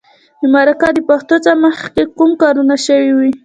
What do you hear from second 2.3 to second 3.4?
کارونه شوي وي.